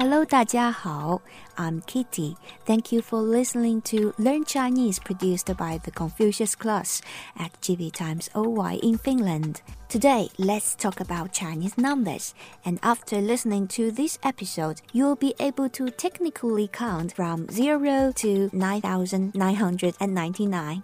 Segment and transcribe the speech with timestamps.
[0.00, 1.20] Hello，大家好，
[1.56, 2.36] I'm Kitty.
[2.66, 7.00] Thank you for listening to Learn Chinese produced by the Confucius Class
[7.34, 9.62] at GB Times OY in Finland.
[9.88, 12.34] Today, let's talk about Chinese numbers.
[12.64, 18.50] And after listening to this episode, you'll be able to technically count from 0 to
[18.52, 20.82] 9999.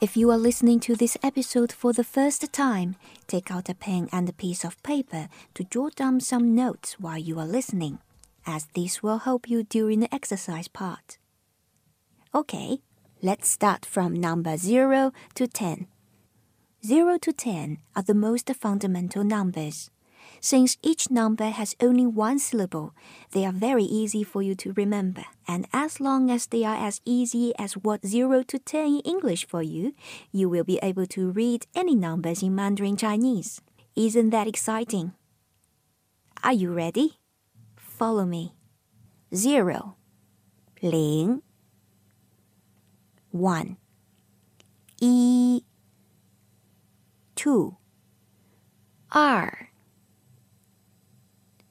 [0.00, 2.96] If you are listening to this episode for the first time,
[3.28, 7.18] take out a pen and a piece of paper to jot down some notes while
[7.18, 8.00] you are listening
[8.45, 11.17] as this will help you during the exercise part.
[12.33, 12.79] Okay,
[13.21, 15.87] let's start from number 0 to 10.
[16.85, 19.89] 0 to 10 are the most fundamental numbers.
[20.41, 22.93] Since each number has only one syllable,
[23.31, 25.23] they are very easy for you to remember.
[25.47, 29.47] And as long as they are as easy as what 0 to 10 in English
[29.47, 29.93] for you,
[30.31, 33.61] you will be able to read any numbers in Mandarin Chinese.
[33.95, 35.13] Isn't that exciting?
[36.43, 37.19] Are you ready?
[38.02, 38.54] Follow me.
[39.34, 39.96] Zero,
[40.80, 41.42] 零
[43.30, 43.76] one,
[45.00, 45.64] 一
[47.34, 47.76] two,
[49.10, 49.68] 二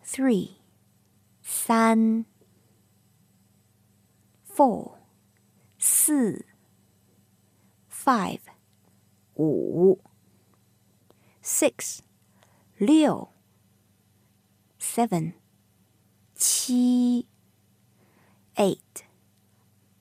[0.04, 0.58] three,
[1.42, 2.26] 三
[4.44, 4.98] four,
[5.78, 6.46] 四
[7.90, 8.40] five,
[9.36, 10.00] 五
[11.42, 12.02] six,
[12.80, 13.30] 六
[14.80, 15.34] seven,
[16.42, 17.26] 七
[18.56, 19.04] eight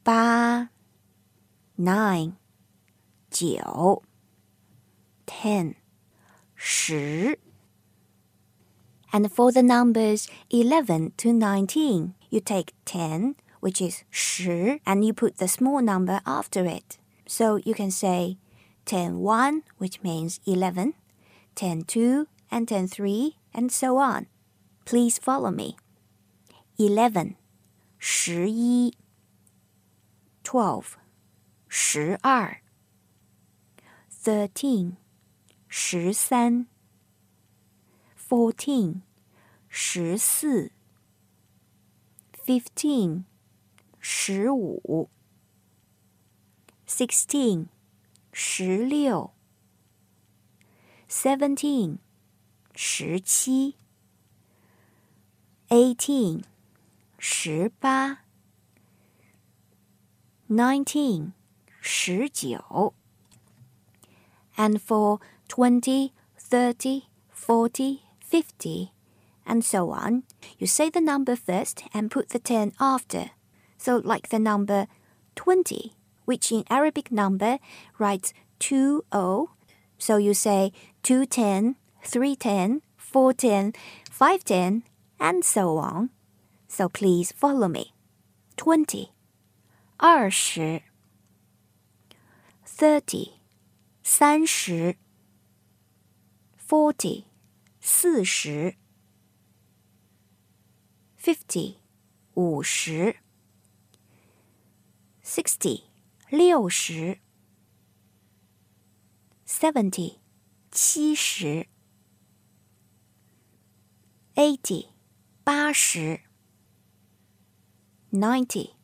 [0.03, 0.71] 八
[1.77, 2.35] nine
[3.31, 4.03] 九
[5.27, 5.75] ten
[6.55, 7.39] 十
[9.13, 15.13] And for the numbers 11 to 19, you take 10, which is 十, and you
[15.13, 16.99] put the small number after it.
[17.27, 18.39] So you can say
[18.85, 20.95] 10 1, which means 11,
[21.55, 24.27] 10 2, and 10 3, and so on.
[24.85, 25.77] Please follow me.
[26.88, 27.36] eleven，
[27.98, 28.96] 十一
[30.44, 30.94] twelve,
[31.68, 32.62] 十二
[34.24, 34.96] thirteen,
[35.68, 36.68] 十三
[38.18, 39.02] fourteen,
[39.68, 40.72] 十四
[42.46, 43.24] fifteen,
[44.00, 45.10] 十五
[46.88, 47.68] sixteen,
[48.34, 49.32] 十六
[51.08, 51.98] seventeen,
[52.74, 53.76] 十七
[55.70, 56.44] eighteen,
[57.21, 58.19] 十八，
[60.49, 61.33] nineteen，
[61.81, 62.95] 十九。
[64.57, 68.93] And for twenty, thirty, forty, fifty,
[69.45, 70.23] and so on,
[70.59, 73.31] you say the number first and put the ten after.
[73.77, 74.87] So like the number
[75.35, 75.93] twenty,
[76.25, 77.59] which in Arabic number
[77.99, 79.51] writes two o.
[79.99, 80.73] So you say
[81.03, 83.75] two ten, three ten, four ten,
[84.11, 84.85] five ten,
[85.21, 86.11] and so on.
[86.72, 87.94] so please follow me.
[88.56, 89.12] 20.
[90.00, 90.84] 20.
[92.66, 93.34] 30.
[94.04, 94.96] 30.
[96.56, 97.26] 40.
[97.82, 98.78] 40.
[101.18, 101.78] 50.
[102.36, 103.14] 50.
[105.22, 105.84] 60.
[106.32, 107.20] 60.
[109.46, 110.20] 70.
[110.74, 111.66] 70.
[114.38, 114.90] 80.
[115.46, 116.31] 80
[118.14, 118.76] ninety,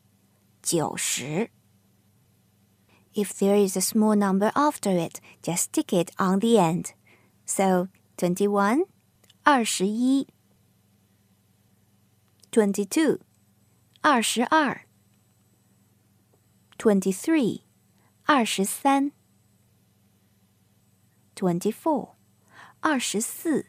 [0.62, 1.50] 九十.
[3.14, 6.94] If there is a small number after it, just stick it on the end.
[7.46, 8.86] So, twenty-one,
[9.44, 10.28] 二十一.
[12.52, 13.20] Twenty-two,
[14.02, 14.86] 二十二.
[16.78, 17.64] Twenty-three,
[18.26, 19.12] 二十三.
[21.36, 22.16] Twenty-four,
[22.80, 23.66] 二十四.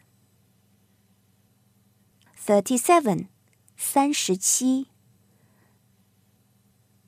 [2.37, 3.29] Thirty-seven,
[3.77, 4.87] 三十七.
[4.87, 4.98] 37,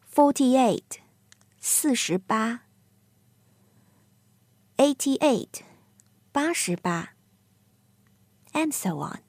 [0.10, 1.00] forty-eight,
[1.60, 2.62] 四十八
[4.78, 5.62] eighty-eight,
[6.32, 7.16] 八十八
[8.54, 9.20] and so on.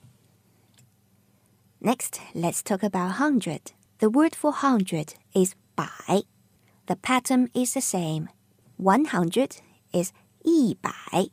[1.80, 3.72] Next, let's talk about hundred.
[3.98, 6.22] The word for hundred is 百.
[6.86, 8.28] The pattern is the same.
[8.76, 9.56] One hundred
[9.92, 10.12] is
[10.44, 11.30] 一百.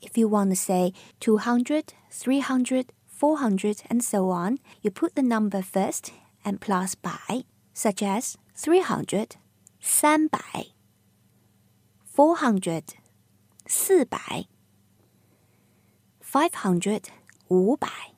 [0.00, 5.60] If you want to say 200, 300, 400, and so on, you put the number
[5.60, 6.12] first
[6.45, 7.43] and plus by,
[7.73, 9.37] such as 300,
[9.81, 10.29] 300,
[12.03, 12.93] 400,
[13.67, 14.47] 400,
[16.21, 17.09] 500,
[17.49, 18.09] 500,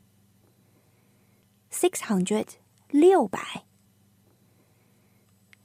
[1.70, 2.58] 600,
[2.90, 3.46] 600,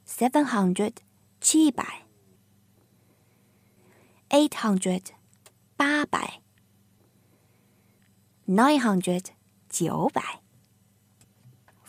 [0.05, 1.01] 700, 700,
[4.31, 5.11] 800,
[5.79, 6.11] 800,
[8.47, 9.31] 900,
[9.71, 10.40] 900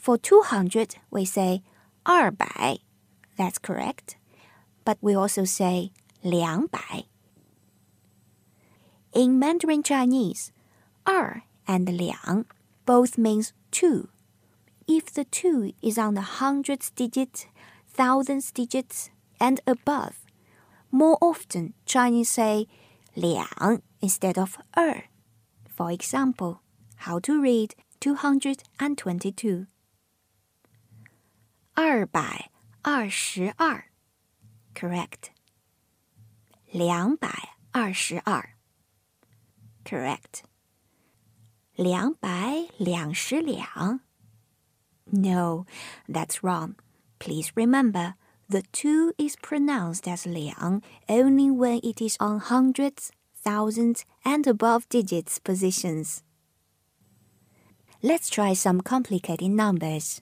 [0.03, 1.63] for 200, we say
[2.05, 2.81] 200.
[3.37, 4.17] That's correct.
[4.85, 5.93] But we also say
[6.25, 7.05] 200.
[9.13, 10.51] In Mandarin Chinese,
[11.07, 12.47] 二 and 两
[12.85, 14.09] both means 2.
[14.89, 17.47] If the 2 is on the hundreds digit,
[17.87, 20.27] thousands digits, and above,
[20.91, 22.67] more often Chinese say
[23.15, 25.05] 两 instead of 二.
[25.69, 26.61] For example,
[27.07, 29.69] how to read 222.
[31.74, 32.50] 二百
[32.82, 33.86] 二十二，
[34.74, 35.32] correct。
[36.72, 38.56] 两百二十二，
[39.84, 40.42] correct。
[41.76, 44.02] 两百两十两，
[45.06, 45.66] no,
[46.08, 46.76] that's wrong.
[47.20, 48.16] Please remember,
[48.50, 54.90] the two is pronounced as 两 only when it is on hundreds, thousands, and above
[54.90, 56.24] digits positions.
[58.02, 60.22] Let's try some complicated numbers.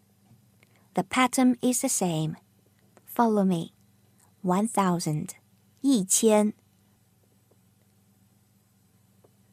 [0.94, 2.36] the pattern is the same.
[3.04, 3.72] Follow me.
[4.42, 5.34] One thousand,
[5.82, 6.52] 一千.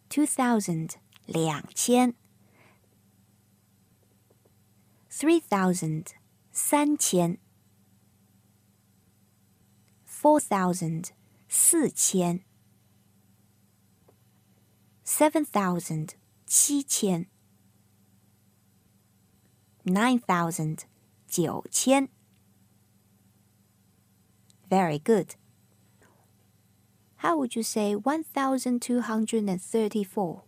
[0.09, 0.97] Two thousand,
[1.27, 2.13] 两千.
[5.09, 6.13] Three thousand,
[6.51, 7.37] 三千.
[10.05, 11.11] Four thousand,
[11.49, 12.41] 四千.
[15.03, 17.27] Seven thousand, 七千.
[19.85, 20.85] Nine thousand,
[21.28, 22.08] 九千。
[24.68, 25.36] Very good.
[27.16, 30.42] How would you say 1,234?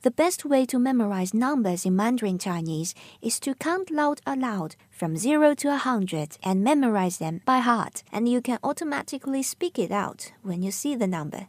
[0.02, 5.16] The best way to memorize numbers in Mandarin Chinese is to count loud aloud from
[5.16, 10.32] 0 to 100 and memorize them by heart, and you can automatically speak it out
[10.43, 11.48] when you see the number.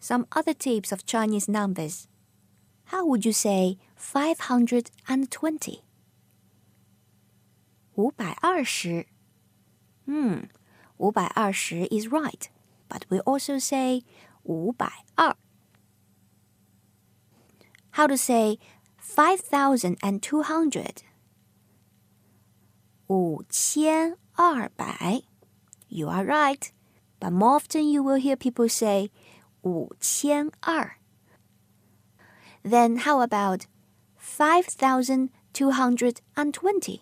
[0.00, 2.08] Some other types of Chinese numbers.
[2.86, 5.82] How would you say 520?
[7.96, 9.06] 520.
[10.04, 10.38] Hmm,
[10.98, 12.50] 520 is right,
[12.88, 14.02] but we also say
[14.44, 15.45] 520
[17.96, 18.58] how to say
[18.98, 21.02] 5,200.
[23.08, 25.22] 5,200.
[25.88, 26.72] You are right.
[27.18, 29.10] But more often you will hear people say
[29.64, 30.98] 五千二.
[32.62, 33.66] Then how about
[34.18, 37.00] 5,220?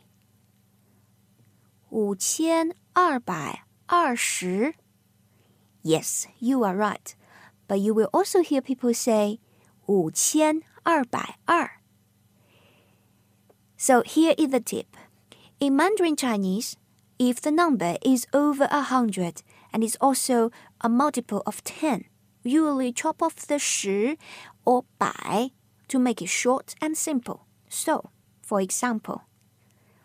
[1.90, 4.74] 五千二百二十.
[5.82, 7.16] Yes, you are right.
[7.66, 9.40] But you will also hear people say
[9.88, 10.73] 5,220.
[10.85, 11.03] 五
[11.45, 11.79] 千
[13.81, 14.97] so here is the tip.
[15.61, 16.75] In Mandarin Chinese,
[17.17, 19.41] if the number is over a hundred
[19.71, 22.03] and is also a multiple of ten,
[22.43, 24.17] you will chop off the 十
[24.65, 25.51] or 百
[25.87, 27.45] to make it short and simple.
[27.69, 28.09] So,
[28.41, 29.21] for example,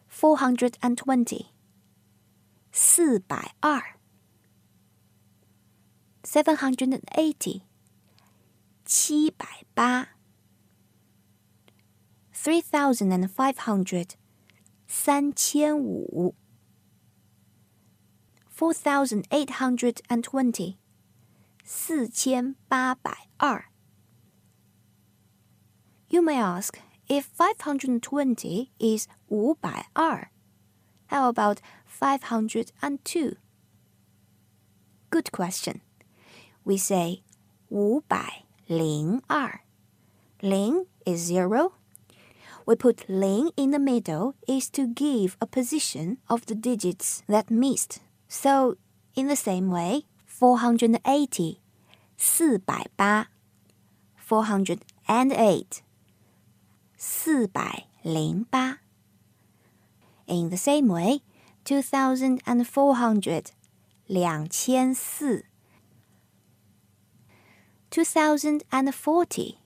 [0.06, 1.50] 420,
[2.70, 3.60] 420,
[6.22, 7.62] 780,
[8.86, 10.17] 780,
[12.38, 14.16] three thousand and five hundred，
[14.86, 16.34] 三千五；
[18.48, 20.76] four thousand eight hundred and twenty，
[21.64, 23.66] 四千八百二。
[26.08, 30.30] You may ask if 520 is 五百二
[31.14, 33.36] how about 502?
[35.10, 35.80] Good question.
[36.64, 37.22] We say
[37.70, 39.60] 五百零二。
[40.40, 41.74] 零 is zero
[42.69, 47.49] we put ling in the middle is to give a position of the digits that
[47.49, 47.99] missed.
[48.27, 48.77] So,
[49.15, 51.61] in the same way, 480,
[52.15, 53.25] 480,
[54.15, 55.81] 408,
[56.95, 58.77] 408.
[60.27, 61.23] In the same way,
[61.65, 63.51] 2,400,
[64.07, 65.43] 2,400,
[67.89, 69.59] 2,040.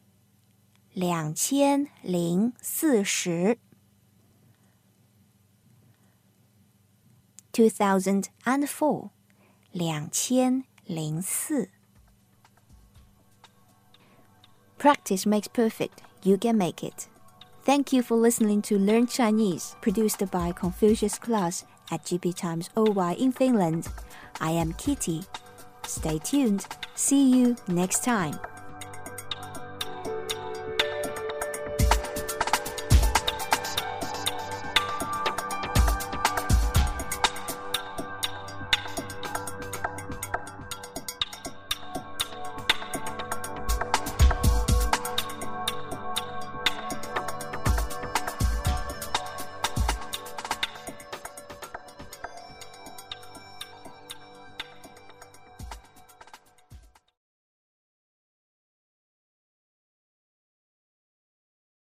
[0.93, 3.57] 两千零四十。
[7.51, 9.09] Two thousand and four，
[9.71, 11.69] 两千零四。
[14.77, 16.03] Practice makes perfect.
[16.23, 17.07] You can make it.
[17.65, 23.15] Thank you for listening to Learn Chinese, produced by Confucius Class at GB Times OY
[23.17, 23.87] in Finland.
[24.39, 25.23] I am Kitty.
[25.87, 26.67] Stay tuned.
[26.95, 28.37] See you next time.